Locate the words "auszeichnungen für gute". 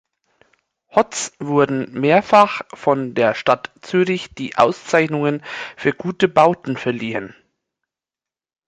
4.57-6.27